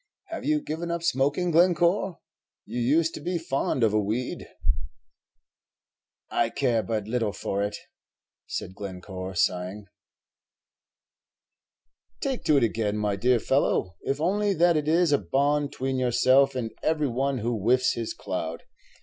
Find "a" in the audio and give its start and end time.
3.93-3.99, 15.11-15.19